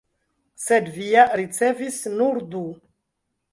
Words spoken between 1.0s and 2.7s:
ja ricevis nur du!